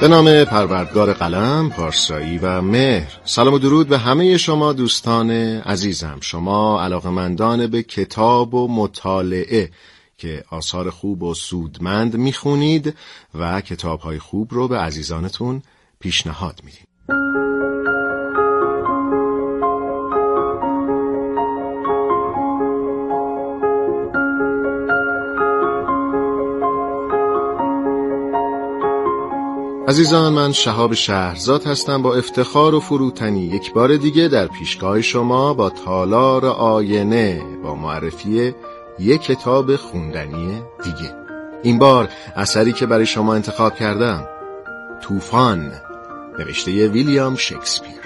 [0.00, 3.20] به نام پروردگار قلم، پارسایی و مهر.
[3.24, 6.18] سلام و درود به همه شما دوستان عزیزم.
[6.20, 9.70] شما علاقمندان به کتاب و مطالعه
[10.18, 12.94] که آثار خوب و سودمند می‌خونید
[13.34, 15.62] و کتابهای خوب رو به عزیزانتون
[16.00, 17.49] پیشنهاد میدیم.
[29.90, 33.40] عزیزان من شهاب شهرزاد هستم با افتخار و فروتنی.
[33.40, 38.54] یک بار دیگه در پیشگاه شما با تالار آینه با معرفی
[38.98, 41.14] یک کتاب خوندنی دیگه.
[41.62, 44.28] این بار اثری که برای شما انتخاب کردم
[45.02, 45.72] طوفان
[46.38, 47.99] نوشته ویلیام شکسپیر.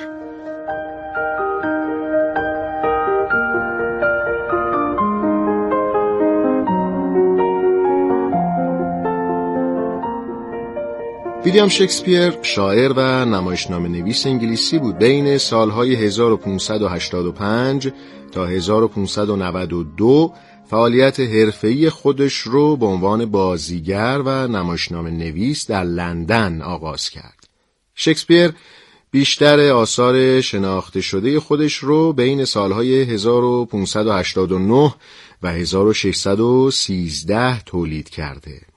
[11.55, 17.93] ویلیام شکسپیر شاعر و نمایشنامه نویس انگلیسی بود بین سالهای 1585
[18.33, 20.33] تا 1592
[20.71, 27.49] فعالیت حرفه‌ای خودش رو به عنوان بازیگر و نمایشنامه نویس در لندن آغاز کرد.
[27.95, 28.53] شکسپیر
[29.11, 34.95] بیشتر آثار شناخته شده خودش رو بین سالهای 1589
[35.43, 38.74] و 1613 تولید کرده.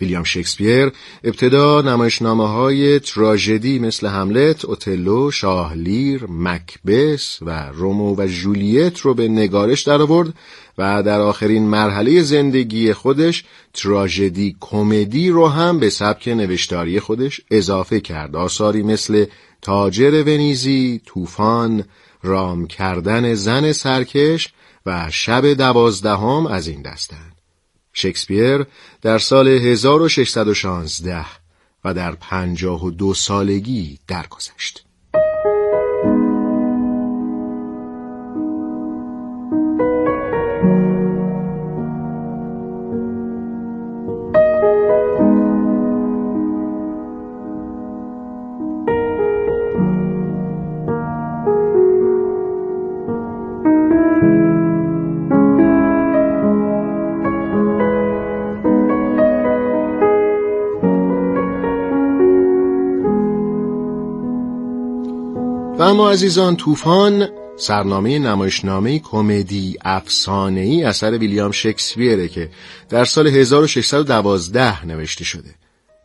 [0.00, 0.92] ویلیام شکسپیر
[1.24, 9.28] ابتدا نمایشنامه های تراژدی مثل هملت، اوتلو، شاهلیر، مکبس و رومو و جولیت رو به
[9.28, 10.34] نگارش درآورد
[10.78, 18.00] و در آخرین مرحله زندگی خودش تراژدی کمدی رو هم به سبک نوشتاری خودش اضافه
[18.00, 18.36] کرد.
[18.36, 19.26] آثاری مثل
[19.62, 21.84] تاجر ونیزی، طوفان،
[22.22, 24.48] رام کردن زن سرکش
[24.86, 27.37] و شب دوازدهم از این دستند.
[28.00, 28.66] شکسپیر
[29.02, 31.24] در سال 1616
[31.84, 34.84] و در پنجاه و دو سالگی درگذشت.
[65.78, 72.50] و اما عزیزان طوفان سرنامه نمایشنامه کمدی افسانه ای اثر ویلیام شکسپیره که
[72.88, 75.54] در سال 1612 نوشته شده.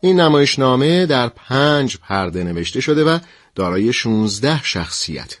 [0.00, 3.18] این نمایشنامه در پنج پرده نوشته شده و
[3.54, 5.38] دارای 16 شخصیت.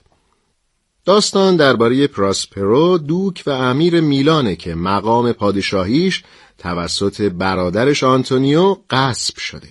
[1.04, 6.22] داستان درباره پراسپرو دوک و امیر میلانه که مقام پادشاهیش
[6.58, 9.68] توسط برادرش آنتونیو غصب شده.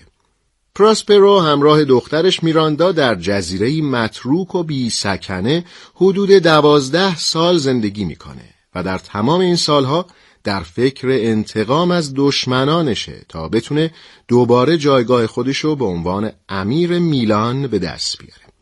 [0.75, 8.49] پراسپرو همراه دخترش میراندا در جزیره متروک و بی سکنه حدود دوازده سال زندگی می‌کنه
[8.75, 10.05] و در تمام این سالها
[10.43, 13.91] در فکر انتقام از دشمنانشه تا بتونه
[14.27, 18.53] دوباره جایگاه خودشو به عنوان امیر میلان به دست بیاره.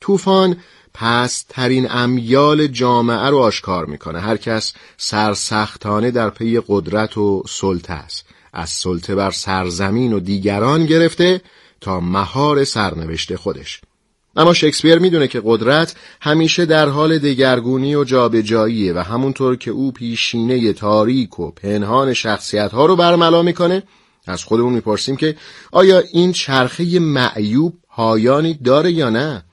[0.00, 0.56] طوفان
[0.94, 4.20] پس ترین امیال جامعه رو آشکار می‌کنه.
[4.20, 8.24] هر کس سرسختانه در پی قدرت و سلطه است.
[8.58, 11.40] از سلطه بر سرزمین و دیگران گرفته
[11.80, 13.80] تا مهار سرنوشت خودش.
[14.36, 19.92] اما شکسپیر می‌دونه که قدرت همیشه در حال دگرگونی و جابجاییه و همونطور که او
[19.92, 23.82] پیشینه تاریک و پنهان شخصیت ها رو برملا می‌کنه
[24.26, 25.36] از خودمون می‌پرسیم که
[25.72, 29.44] آیا این چرخه معیوب پایانی داره یا نه؟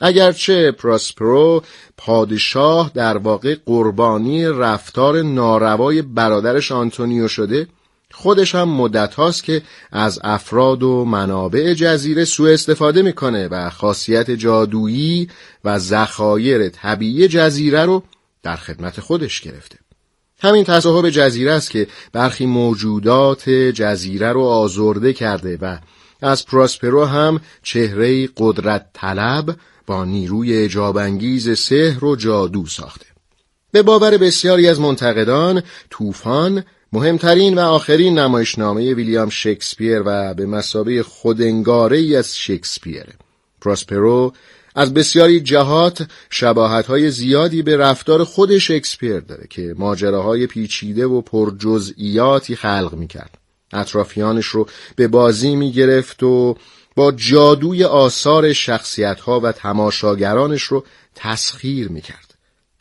[0.00, 1.62] اگرچه پراسپرو
[1.96, 7.66] پادشاه در واقع قربانی رفتار ناروای برادرش آنتونیو شده
[8.12, 9.62] خودش هم مدت هاست که
[9.92, 15.28] از افراد و منابع جزیره سوء استفاده می‌کنه و خاصیت جادویی
[15.64, 18.02] و ذخایر طبیعی جزیره رو
[18.42, 19.78] در خدمت خودش گرفته.
[20.40, 25.78] همین تصاحب جزیره است که برخی موجودات جزیره رو آزرده کرده و
[26.22, 29.56] از پراسپرو هم چهره قدرت طلب
[29.86, 33.06] با نیروی جابنگیز سحر و جادو ساخته.
[33.72, 41.02] به باور بسیاری از منتقدان طوفان مهمترین و آخرین نمایشنامه ویلیام شکسپیر و به مسابه
[41.02, 43.04] خودنگاره از شکسپیر.
[43.60, 44.32] پراسپرو
[44.74, 46.06] از بسیاری جهات
[46.88, 53.38] های زیادی به رفتار خود شکسپیر داره که ماجراهای پیچیده و پرجزئیاتی خلق می‌کرد.
[53.72, 54.66] اطرافیانش رو
[54.96, 56.56] به بازی می‌گرفت و
[56.96, 58.52] با جادوی آثار
[59.26, 60.84] ها و تماشاگرانش رو
[61.14, 62.31] تسخیر می‌کرد.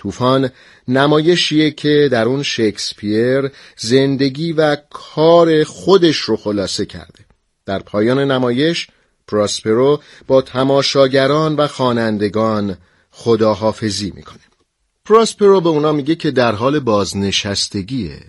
[0.02, 0.50] طوفان
[0.88, 7.26] نمایشیه که در اون شکسپیر زندگی و کار خودش رو خلاصه کرده.
[7.66, 8.88] در پایان نمایش
[9.28, 12.78] پراسپرو با تماشاگران و خوانندگان
[13.12, 14.40] خداحافظی می‌کنه.
[15.06, 18.20] پراسپرو به اونا میگه که در حال بازنشستگیه.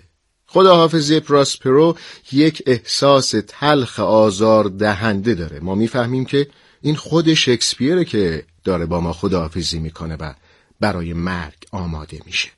[0.45, 1.97] خداحافظی پراسپرو
[2.31, 5.59] یک احساس تلخ آزار دهنده داره.
[5.59, 6.47] ما می‌فهمیم که
[6.81, 10.33] این خود شکسپیره که داره با ما خداحافظی می‌کنه و
[10.83, 12.49] برای مرگ آماده میشه.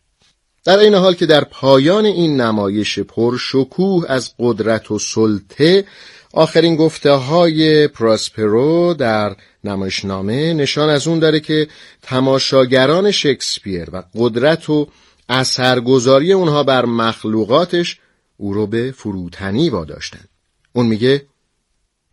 [0.64, 5.86] در این حال که در پایان این نمایش پرشکوه از قدرت و سلطه
[6.34, 11.68] آخرین گفته های پراسپرو در نمایشنامه نشان از اون داره که
[12.02, 14.88] تماشاگران شکسپیر و قدرت و
[15.30, 18.00] اثرگذاری اونها بر مخلوقاتش
[18.38, 20.26] او رو به فروتنی واداشتن.
[20.74, 21.26] اون میگه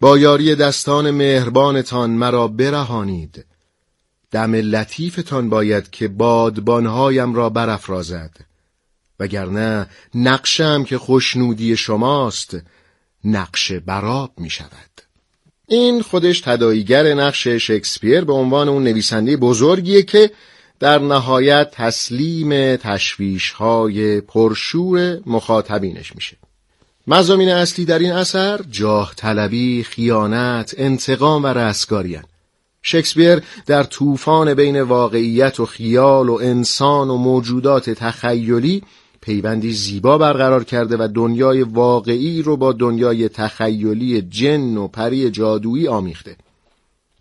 [0.00, 3.44] با یاری دستان مهربانتان مرا برهانید.
[4.32, 8.30] دم لطیفتان باید که بادبانهایم را برافرازد.
[9.20, 12.56] وگرنه نقشم که خوشنودی شماست
[13.24, 14.92] نقش براب می شود
[15.68, 20.30] این خودش تداییگر نقش شکسپیر به عنوان اون نویسنده بزرگیه که
[20.80, 26.36] در نهایت تسلیم تشویش های پرشور مخاطبینش میشه.
[27.06, 32.20] مزامین اصلی در این اثر جاه طلبی، خیانت، انتقام و رستگاری
[32.82, 38.82] شکسپیر در طوفان بین واقعیت و خیال و انسان و موجودات تخیلی
[39.20, 45.88] پیوندی زیبا برقرار کرده و دنیای واقعی رو با دنیای تخیلی جن و پری جادویی
[45.88, 46.36] آمیخته.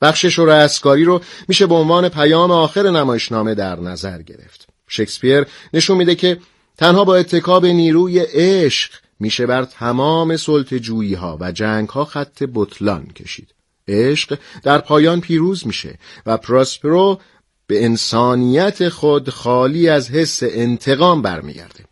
[0.02, 4.68] بخشش و رستگاری رو میشه به عنوان پیام آخر نمایشنامه در نظر گرفت.
[4.88, 6.38] شکسپیر نشون میده که
[6.78, 13.06] تنها با اتکاب نیروی عشق میشه بر تمام سلطجویی ها و جنگ ها خط بطلان
[13.06, 13.48] کشید.
[13.92, 17.20] عشق در پایان پیروز میشه و پراسپرو
[17.68, 21.84] به انسانیت خود خالی از حس انتقام برمیگرده.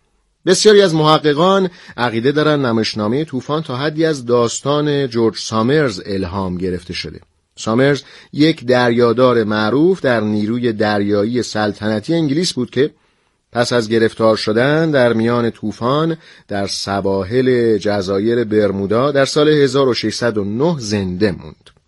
[0.46, 6.94] بسیاری از محققان عقیده دارن نمایشنامه طوفان تا حدی از داستان جورج سامرز الهام گرفته
[6.94, 7.20] شده.
[7.56, 8.04] سامرز
[8.34, 12.92] یک دریادار معروف در نیروی دریایی سلطنتی انگلیس بود که
[13.52, 16.18] پس از گرفتار شدن در میان طوفان
[16.48, 21.79] در سواحل جزایر برمودا در سال 1609 زنده موند.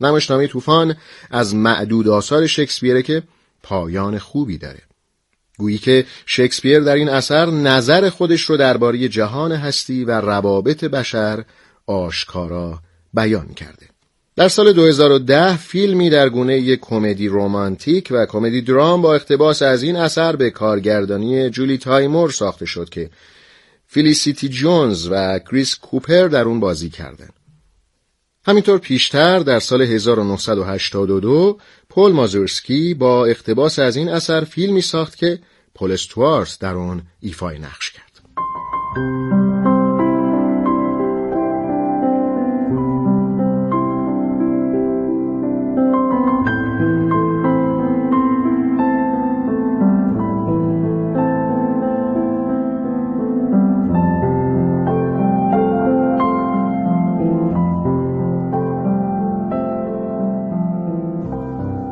[0.00, 0.96] نمایشنامه طوفان
[1.30, 3.22] از معدود آثار شکسپیره که
[3.62, 4.80] پایان خوبی داره.
[5.58, 11.44] گویی که شکسپیر در این اثر نظر خودش رو درباره جهان هستی و روابط بشر
[11.86, 12.78] آشکارا
[13.14, 13.86] بیان کرده.
[14.36, 19.96] در سال 2010 فیلمی در گونه کمدی رومانتیک و کمدی درام با اقتباس از این
[19.96, 23.10] اثر به کارگردانی جولی تایمور ساخته شد که
[23.86, 27.32] فیلیسیتی جونز و کریس کوپر در اون بازی کردند.
[28.46, 31.58] همینطور پیشتر در سال 1982
[31.88, 35.38] پل مازورسکی با اقتباس از این اثر فیلمی ساخت که
[35.74, 39.39] پل استوارس در آن ایفای نقش کرد.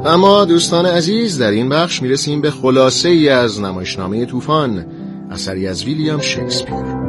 [0.09, 4.87] اما دوستان عزیز در این بخش می‌رسیم به خلاصه ای از نمایشنامه طوفان
[5.31, 7.08] اثری از ویلیام شکسپیر.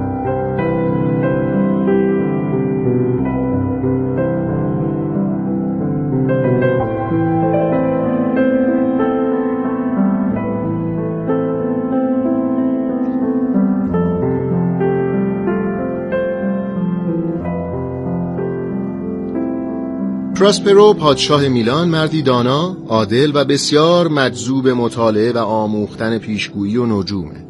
[20.39, 27.45] پراسپرو پادشاه میلان مردی دانا، عادل و بسیار مجذوب مطالعه و آموختن پیشگویی و نجومه.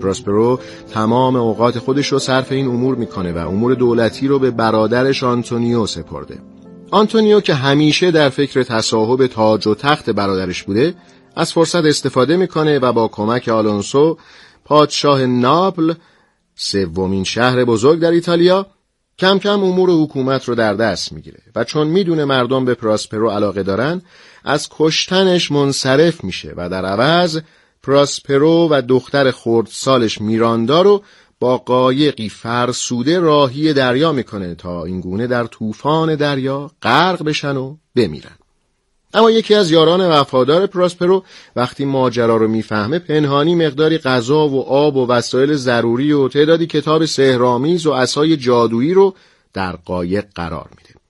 [0.00, 0.60] پراسپرو
[0.92, 5.86] تمام اوقات خودش رو صرف این امور می‌کنه و امور دولتی رو به برادرش آنتونیو
[5.86, 6.38] سپرده.
[6.90, 10.94] آنتونیو که همیشه در فکر تصاحب تاج و تخت برادرش بوده،
[11.36, 14.18] از فرصت استفاده می‌کنه و با کمک آلونسو
[14.64, 15.94] پادشاه ناپل
[16.54, 18.66] سومین شهر بزرگ در ایتالیا
[19.18, 23.62] کم کم امور حکومت رو در دست می‌گیره و چون می‌دونه مردم به پراسپرو علاقه
[23.62, 24.02] دارن
[24.44, 27.40] از کشتنش منصرف میشه و در عوض
[27.82, 31.02] پراسپرو و دختر خردسالش میراندا رو
[31.40, 38.36] با قایقی فرسوده راهی دریا می‌کنه تا اینگونه در طوفان دریا غرق بشن و بمیرن.
[39.14, 41.24] اما یکی از یاران وفادار پراسپرو
[41.56, 47.04] وقتی ماجرا رو می‌فهمه پنهانی مقداری غذا و آب و وسایل ضروری و تعدادی کتاب
[47.04, 49.14] سهرامیز و اسای جادویی رو
[49.52, 51.00] در قایق قرار میده.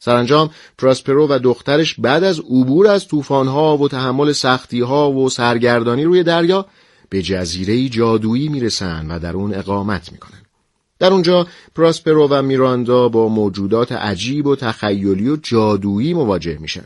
[0.00, 6.22] سرانجام پراسپرو و دخترش بعد از عبور از طوفان‌ها و تحمل سختی‌ها و سرگردانی روی
[6.22, 6.66] دریا
[7.08, 10.42] به جزیره جادویی می‌رسن و در اون اقامت می‌کنن.
[10.98, 16.84] در اونجا پراسپرو و میراندا با موجودات عجیب و تخیلی و جادویی مواجه میشن.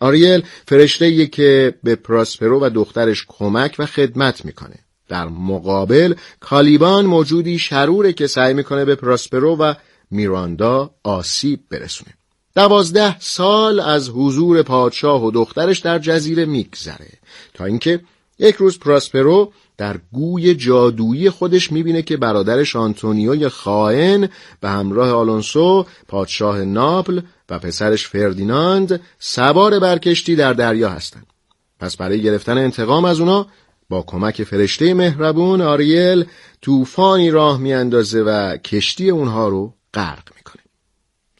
[0.00, 4.78] آریل فرشته که به پراسپرو و دخترش کمک و خدمت می‌کنه.
[5.08, 9.74] در مقابل کالیبان موجودی شروره که سعی می‌کنه به پراسپرو و
[10.10, 12.14] میراندا آسیب برسونه.
[12.54, 17.08] دوازده سال از حضور پادشاه و دخترش در جزیره میگذره
[17.54, 18.00] تا اینکه
[18.38, 24.28] یک روز پراسپرو در گوی جادویی خودش می‌بینه که برادرش آنتونیوی خائن
[24.60, 27.20] به همراه آلونسو پادشاه ناپل
[27.50, 31.26] و پسرش فردیناند سوار برکشتی در دریا هستند.
[31.78, 33.46] پس برای گرفتن انتقام از اونا
[33.88, 36.24] با کمک فرشته مهربون آریل
[36.62, 40.59] طوفانی راه میاندازه و کشتی اونها رو غرق می‌کنه.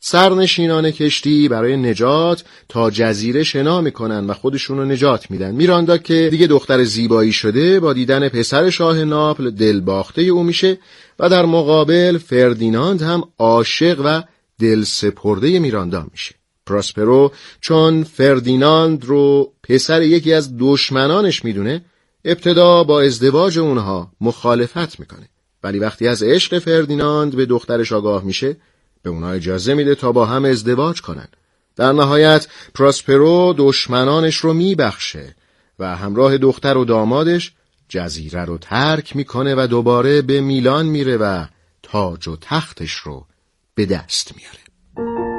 [0.00, 5.54] سرنشینان کشتی برای نجات تا جزیره شنا می‌کنن و خودشون رو نجات میدن.
[5.54, 10.78] میراندا که دیگه دختر زیبایی شده با دیدن پسر شاه ناپل دلباخته او میشه
[11.18, 14.22] و در مقابل فردیناند هم عاشق و
[14.60, 16.34] دل سپرده میراندا میشه.
[16.66, 21.84] پراسپرو چون فردیناند رو پسر یکی از دشمنانش می‌دونه
[22.24, 25.28] ابتدا با ازدواج اونها مخالفت می‌کنه.
[25.62, 28.56] ولی وقتی از عشق فردیناند به دخترش آگاه میشه
[29.02, 31.28] به اونها اجازه میده تا با هم ازدواج کنن.
[31.76, 35.34] در نهایت پراسپرو دشمنانش رو میبخشه
[35.78, 37.52] و همراه دختر و دامادش
[37.88, 41.46] جزیره رو ترک می‌کنه و دوباره به میلان میره و
[41.82, 43.26] تاج و تختش رو
[43.74, 45.29] به دست میاره.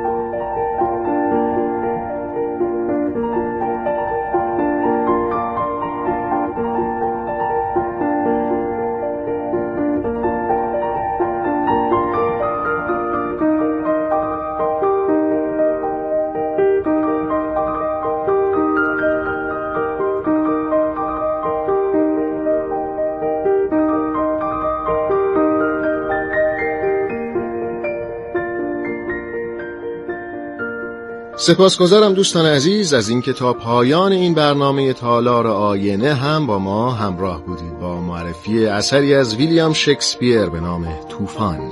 [31.41, 37.45] سپاسگزارم دوستان عزیز از اینکه تا پایان این برنامه تالار آینه هم با ما همراه
[37.45, 41.71] بودید با معرفی اثری از ویلیام شکسپیر به نام طوفان.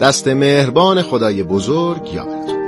[0.00, 2.63] دست مهربان خدای بزرگ یادتون